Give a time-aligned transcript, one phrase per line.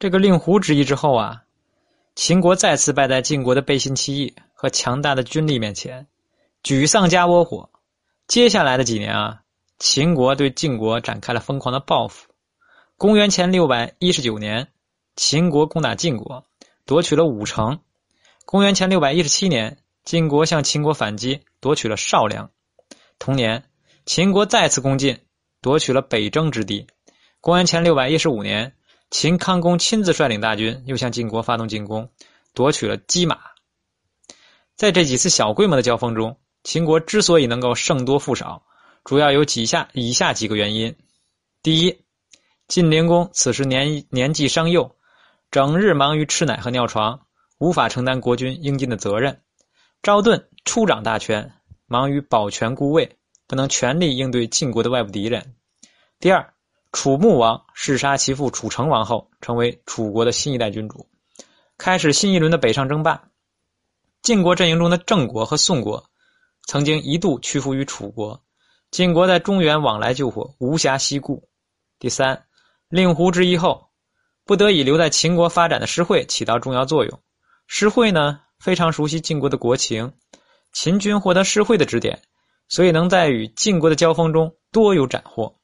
[0.00, 1.42] 这个令狐之役之后啊，
[2.14, 6.06] 秦国再次败在晋国的背信弃义和强大的军力面前，
[6.62, 7.68] 沮丧加窝火。
[8.26, 9.42] 接下来的几年啊，
[9.78, 12.30] 秦国对晋国展开了疯狂的报复。
[12.96, 14.68] 公元前六百一十九年，
[15.16, 16.46] 秦国攻打晋国，
[16.86, 17.80] 夺取了武城。
[18.46, 22.50] 公元前六百一十七年，晋国向秦国反击，夺取了少梁。
[23.18, 23.64] 同年，
[24.06, 25.18] 秦国再次攻晋，
[25.60, 26.86] 夺取了北征之地。
[27.42, 28.72] 公元前六百一十五年，
[29.10, 32.10] 秦康公亲自率领大军，又向晋国发动进攻，
[32.54, 33.38] 夺取了姬马。
[34.76, 38.62] 在这几次小规模的交锋中，秦国之所以能够胜多负少，
[39.02, 40.96] 主要有几下以下几个原因：
[41.62, 42.04] 第一，
[42.68, 44.94] 晋灵公此时年年纪尚幼，
[45.50, 47.26] 整日忙于吃奶和尿床，
[47.58, 49.34] 无法承担国君应尽的责任；
[50.02, 51.52] 赵盾初掌大权，
[51.86, 53.18] 忙于保全孤位，
[53.48, 55.56] 不能全力应对晋国的外部敌人。
[56.20, 56.54] 第二，
[56.92, 61.08] 楚穆王弑杀其父楚成王后，成为楚国的新一代君主，
[61.78, 63.28] 开始新一轮的北上争霸。
[64.22, 66.10] 晋国阵营中的郑国和宋国。
[66.66, 68.44] 曾经一度屈服于楚国，
[68.92, 71.48] 晋国在中原往来救火，无暇西顾。
[71.98, 72.44] 第三，
[72.88, 73.88] 令狐之役后，
[74.44, 77.20] 不得已留在秦国发展的施惠起到重要作用。
[77.66, 80.12] 施惠呢，非常熟悉晋国的国情，
[80.72, 82.22] 秦军获得施惠的指点，
[82.68, 85.59] 所以能在与晋国的交锋中多有斩获。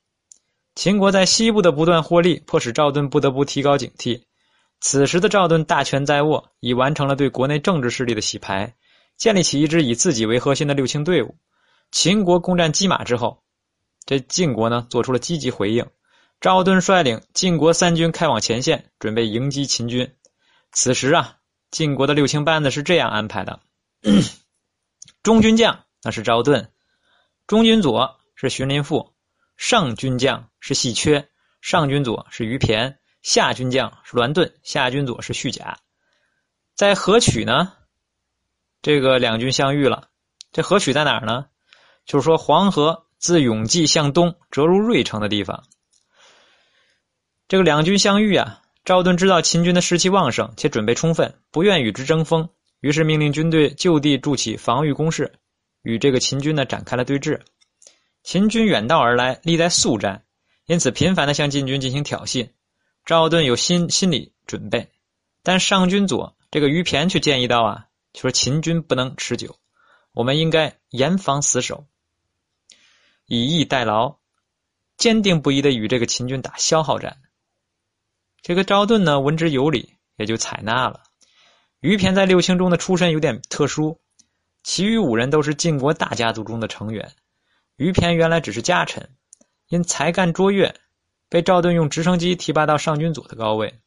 [0.76, 4.22] 秦国在西部的不断获利，迫使赵盾不得不提高警惕。
[4.78, 8.74] 此时的赵盾大权在握，已完成了对国内政治势力的洗牌。
[9.16, 11.38] 建立起一支以自己为核心的六卿队伍。
[11.90, 13.42] 秦国攻占箕马之后，
[14.04, 15.86] 这晋国呢做出了积极回应。
[16.42, 20.14] 赵盾率领晋国三军开往前线，准备迎击秦军。
[20.72, 21.38] 此时啊，
[21.70, 23.60] 晋国的六卿班子是这样安排的：
[25.24, 26.70] 中军将那是赵盾，
[27.46, 29.14] 中军左是荀林父，
[29.56, 31.28] 上军将是细缺，
[31.60, 35.78] 上军左是于骈，下军将是栾盾，下军左是虚贾。
[36.74, 37.72] 在河曲呢？
[38.82, 40.08] 这个两军相遇了，
[40.52, 41.46] 这河曲在哪儿呢？
[42.04, 45.64] 就是说黄河自永济向东折入芮城的地方。
[47.48, 52.48] 这个两军相遇啊，赵盾知道秦军的士气旺盛且准备充分，不愿与之争锋，
[52.80, 55.32] 于是命令军队就地筑起防御工事，
[55.82, 57.40] 与这个秦军呢展开了对峙。
[58.26, 60.24] 秦军远道而来，历在速战，
[60.64, 62.50] 因此频繁的向晋军进行挑衅。
[63.04, 64.90] 赵盾有心心理准备，
[65.44, 67.86] 但上军佐这个于骈却建议到啊。
[68.12, 69.60] 就说秦军不能持久，
[70.12, 71.86] 我们应该严防死守，
[73.26, 74.16] 以逸待劳，
[74.96, 77.18] 坚定不移的与这个秦军打消耗战。
[78.42, 81.04] 这个赵盾呢，闻之有理，也就采纳了。
[81.78, 84.00] 于骈在六卿中的出身有点特殊，
[84.64, 87.12] 其余五人都是晋国大家族中的成员，
[87.76, 89.10] 于骈原来只是家臣，
[89.68, 90.74] 因才干卓越，
[91.28, 93.80] 被赵盾用直升机提拔到上军左的高位。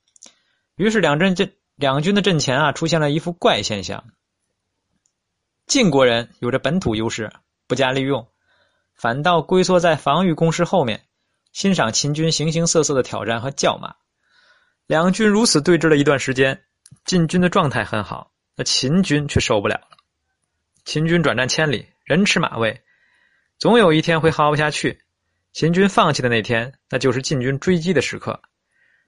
[0.76, 4.06] 于是两阵阵两军的阵前啊，出现了一副怪现象。
[5.66, 7.32] 晋国人有着本土优势，
[7.68, 8.28] 不加利用，
[8.96, 11.06] 反倒龟缩在防御工事后面，
[11.52, 13.96] 欣赏秦军形形色色的挑战和叫骂。
[14.88, 16.64] 两军如此对峙了一段时间，
[17.06, 19.98] 晋军的状态很好，那秦军却受不了了。
[20.86, 22.82] 秦军转战千里，人吃马喂，
[23.60, 25.02] 总有一天会耗不下去。
[25.52, 28.42] 秦军放弃的那天，那就是晋军追击的时刻。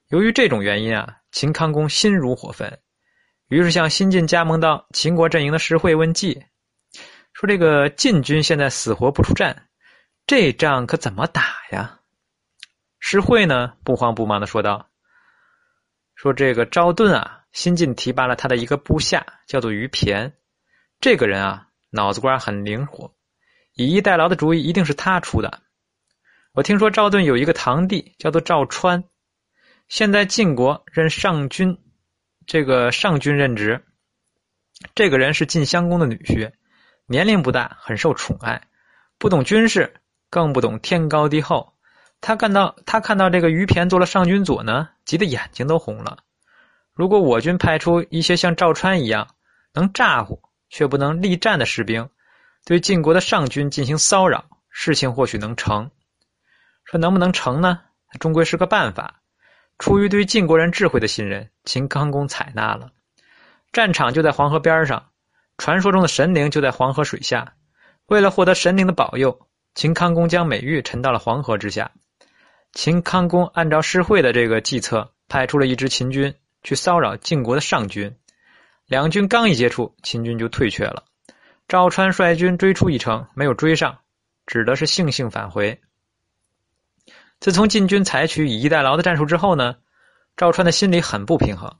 [0.08, 2.78] 由于这种原因啊，秦康公心如火焚，
[3.48, 6.44] 于是向新晋加盟到秦国阵营的石惠问计。
[7.32, 9.68] 说这个晋军现在死活不出战，
[10.26, 12.00] 这仗可怎么打呀？
[12.98, 14.90] 石惠呢不慌不忙的说道
[16.14, 20.30] ：“说这个赵盾啊，新晋提拔了他的一个部下，叫做于骈。
[21.00, 23.14] 这个人啊，脑子瓜很灵活，
[23.74, 25.60] 以逸待劳的主意一定是他出的。
[26.52, 29.04] 我听说赵盾有一个堂弟叫做赵川，
[29.88, 31.78] 现在晋国任上军，
[32.46, 33.84] 这个上军任职。
[34.94, 36.52] 这个人是晋襄公的女婿。”
[37.06, 38.68] 年龄不大，很受宠爱，
[39.18, 39.94] 不懂军事，
[40.30, 41.74] 更不懂天高地厚。
[42.20, 46.18] 他看到他看到这个于骈做了上军佐呢，急得眼睛都红了。
[46.94, 49.34] 如果我军派出一些像赵川一样
[49.74, 50.40] 能咋呼
[50.70, 52.08] 却不能力战的士兵，
[52.64, 55.90] 对晋国的上军进行骚扰，事情或许能成。
[56.84, 57.80] 说能不能成呢？
[58.20, 59.20] 终归是个办法。
[59.78, 62.90] 出于对晋国人智慧的信任，秦康公采纳了。
[63.72, 65.08] 战场就在黄河边上。
[65.58, 67.54] 传说中的神灵就在黄河水下，
[68.06, 71.90] 为了获得神灵的保佑，秦康公将美玉沉到了黄河之下。
[72.72, 78.16] 秦康公按照施惠的这个计策，派出了一支秦军去骚扰晋国的上军。
[78.86, 81.04] 两军刚一接触，秦军就退却了。
[81.68, 83.98] 赵川率军追出一城，没有追上，
[84.46, 85.80] 只得是悻悻返回。
[87.40, 89.76] 自从晋军采取以逸待劳的战术之后呢，
[90.36, 91.74] 赵川的心里很不平衡，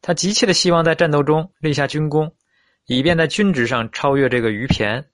[0.00, 2.34] 他急切的希望在战斗中立下军功，
[2.86, 5.04] 以便在军职上超越这个于骈。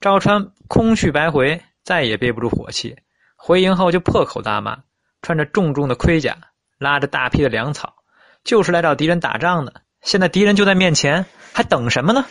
[0.00, 2.96] 赵川空去白回，再也憋不住火气，
[3.36, 4.82] 回营后就破口大骂，
[5.22, 6.36] 穿着重重的盔甲，
[6.78, 7.94] 拉着大批的粮草，
[8.42, 9.82] 就是来找敌人打仗的。
[10.02, 12.26] 现在敌人就在面前，还等什么呢？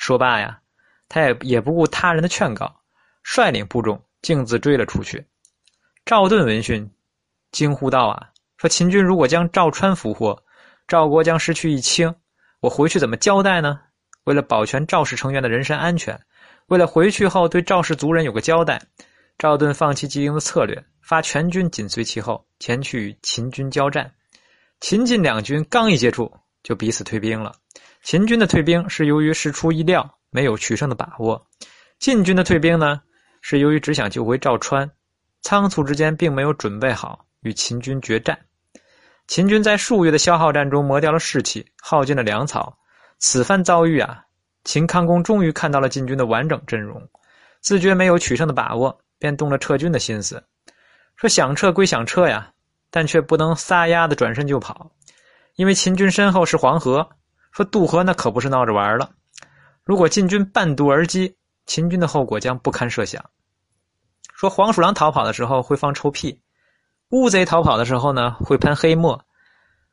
[0.00, 0.58] 说罢呀，
[1.10, 2.74] 他也也不顾他人的劝告，
[3.22, 5.26] 率领部众径自追了出去。
[6.06, 6.90] 赵盾闻讯，
[7.52, 10.42] 惊呼道：“啊，说秦军如果将赵川俘获，
[10.88, 12.14] 赵国将失去一卿，
[12.60, 13.78] 我回去怎么交代呢？
[14.24, 16.18] 为了保全赵氏成员的人身安全。”
[16.68, 18.80] 为了回去后对赵氏族人有个交代，
[19.36, 24.10] 赵盾放弃经营的策略，发全军紧随其后前去与秦军交战。
[24.80, 26.32] 秦晋两军刚一接触，
[26.62, 27.52] 就彼此退兵了。
[28.02, 31.40] 秦军的退兵是由于事出意料，没有取胜的把握；
[31.98, 33.00] 晋军的退兵呢，
[33.42, 34.90] 是由于只想救回赵川，
[35.42, 38.38] 仓促之间并没有准备好与秦军决战。
[39.26, 42.76] 秦军在数月的消耗战中磨掉了士气，耗尽了粮草。
[43.18, 44.24] 此番遭遇啊！
[44.64, 47.06] 秦康公终于看到了晋军的完整阵容，
[47.60, 50.42] 自觉没有取胜的把握，便动了撤军的心思。
[51.16, 52.50] 说想撤归想撤呀，
[52.90, 54.90] 但却不能撒丫子转身就跑，
[55.56, 57.06] 因为秦军身后是黄河。
[57.50, 59.10] 说渡河那可不是闹着玩了，
[59.84, 61.36] 如果晋军半渡而击，
[61.66, 63.24] 秦军的后果将不堪设想。
[64.34, 66.40] 说黄鼠狼逃跑的时候会放臭屁，
[67.10, 69.26] 乌贼逃跑的时候呢会喷黑墨。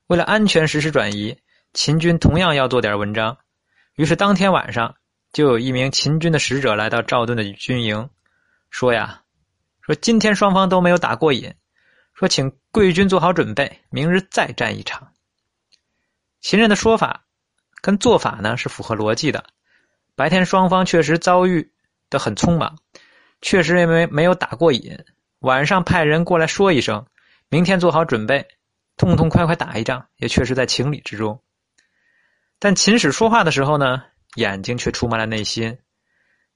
[0.08, 1.38] 为了安全实施转移，
[1.74, 3.38] 秦军同样要做点文章。
[3.96, 4.96] 于是当天晚上，
[5.34, 8.10] 就有一名秦军的使者来到赵盾的军营，
[8.70, 9.24] 说呀
[9.82, 11.54] ：“说今天双方都没有打过瘾，
[12.14, 15.12] 说请贵军做好准备，明日再战一场。”
[16.40, 17.26] 秦人的说法
[17.82, 19.44] 跟做法呢是符合逻辑的。
[20.16, 21.72] 白天双方确实遭遇
[22.10, 22.78] 的很匆忙，
[23.42, 24.98] 确实因为没有打过瘾。
[25.40, 27.06] 晚上派人过来说一声，
[27.50, 28.48] 明天做好准备，
[28.98, 31.40] 痛痛快快打一仗，也确实在情理之中。
[32.60, 34.02] 但秦使说话的时候呢，
[34.36, 35.78] 眼睛却充满了内心，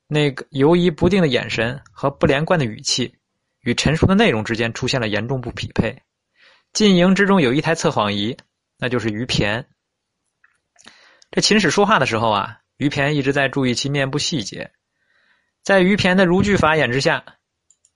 [0.08, 3.16] 那个犹疑不定的眼神和不连贯的语气，
[3.62, 6.02] 与陈述的内容之间出现了严重不匹配。
[6.74, 8.36] 晋营之中有一台测谎仪，
[8.80, 9.64] 那就是于骈。
[11.32, 14.72] 这秦使说话的时候啊，于骈一直在注意其面部细节。
[15.64, 17.24] 在于骈的如炬法眼之下，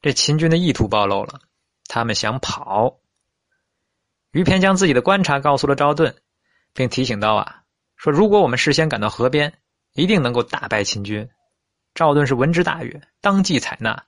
[0.01, 1.41] 这秦军的意图暴露了，
[1.87, 2.99] 他们想跑。
[4.31, 6.15] 于骈将自己的观察告诉了赵盾，
[6.73, 7.63] 并提醒道：“啊。”
[7.97, 9.53] 说：“如果我们事先赶到河边，
[9.93, 11.29] 一定能够大败秦军。”
[11.93, 14.05] 赵盾是闻之大悦，当即采纳。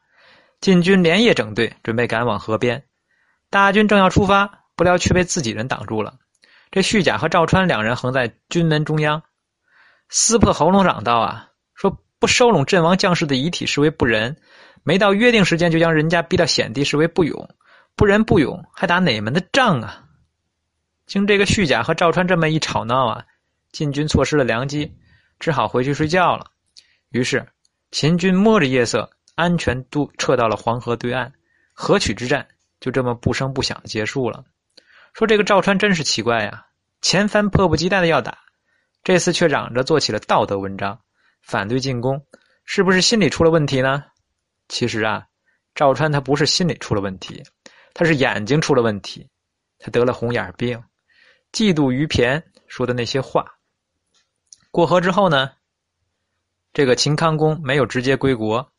[0.60, 2.86] 晋军连夜整队，准备赶往河边。
[3.50, 6.20] 大军正要出发，不料却被自己人挡住了。
[6.72, 9.24] 这虚假和赵川两人横在军门中央，
[10.10, 14.34] 撕破喉咙嚷道：“啊，说不收拢阵亡将士的遗体，视为不仁；
[14.84, 17.50] 没到约定时间就将人家逼到险地，视为不勇。
[17.96, 20.04] 不仁不勇，还打哪门的仗啊？”
[21.08, 23.26] 经这个虚假和赵川这么一吵闹啊！
[23.72, 24.94] 晋军错失了良机，
[25.40, 26.48] 只好回去睡觉了。
[27.12, 27.48] 于是，
[27.92, 31.32] 秦军摸着夜色，安全渡撤到了黄河对岸。
[31.74, 32.46] 河曲之战
[32.82, 34.44] 就这么不声不响的结束了。
[35.18, 36.68] 说这个赵川真是奇怪呀，
[37.02, 38.38] 前番迫不及待的要打，
[39.04, 41.02] 这次却嚷着做起了道德文章，
[41.42, 42.24] 反对进攻，
[42.66, 44.04] 是不是心里出了问题呢？
[44.68, 45.26] 其实啊，
[45.74, 47.42] 赵川他不是心里出了问题，
[47.96, 49.28] 他是眼睛出了问题，
[49.80, 50.80] 他得了红眼病，
[51.52, 53.44] 嫉妒于骈说的那些话。
[54.70, 55.50] 过河之后呢，
[56.74, 58.72] 这个秦康公没有直接归国，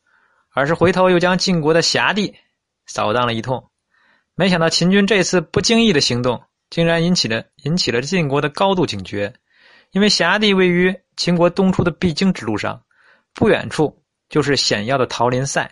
[0.53, 2.33] 而是回头又将晋国的辖地
[2.85, 3.68] 扫荡了一通。
[4.39, 9.33] 没想到秦军这次不经意的行动，竟然引起了引起了晋国的高度警觉。
[9.91, 12.81] 因为辖地位于秦国东出的必经之路上，
[13.33, 15.69] 不远处就是险要的桃林塞。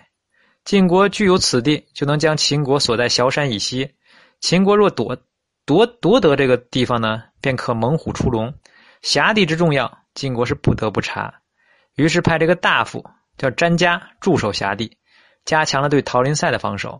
[0.65, 3.95] 晋国具有此地，就能将秦国锁在崤山以西。
[4.41, 5.17] 秦国若夺
[5.65, 8.53] 夺夺得这个地方呢，便可猛虎出笼。
[9.01, 9.99] 辖地之重要。
[10.13, 11.35] 晋国是不得不查，
[11.95, 13.05] 于是派这个大夫
[13.37, 14.97] 叫詹家驻守辖地，
[15.45, 16.99] 加强了对桃林塞的防守。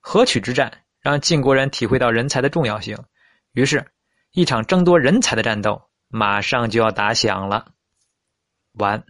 [0.00, 0.72] 河曲之战
[1.02, 2.96] 让晋国人体会到人才的重要性，
[3.52, 3.92] 于是，
[4.30, 7.72] 一场争夺人才的战斗马上就要打响了。
[8.72, 9.04] 完。